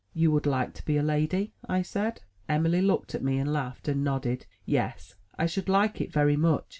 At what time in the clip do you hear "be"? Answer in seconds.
0.85-0.97